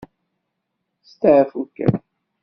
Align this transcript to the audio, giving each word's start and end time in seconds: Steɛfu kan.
Steɛfu 1.09 1.61
kan. 1.75 1.95